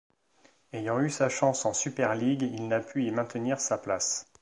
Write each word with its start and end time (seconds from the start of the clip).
Ayant 0.73 0.99
eu 0.99 1.09
sa 1.11 1.29
chance 1.29 1.63
en 1.63 1.75
Super 1.75 2.15
League, 2.15 2.41
il 2.41 2.67
n'a 2.67 2.79
pu 2.79 3.03
y 3.05 3.11
maintenir 3.11 3.59
sa 3.59 3.77
place. 3.77 4.25